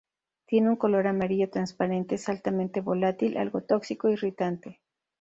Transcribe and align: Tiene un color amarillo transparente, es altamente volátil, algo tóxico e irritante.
Tiene 0.47 0.69
un 0.69 0.77
color 0.77 1.05
amarillo 1.05 1.51
transparente, 1.51 2.15
es 2.15 2.27
altamente 2.27 2.81
volátil, 2.81 3.37
algo 3.37 3.61
tóxico 3.61 4.07
e 4.07 4.13
irritante. 4.13 4.81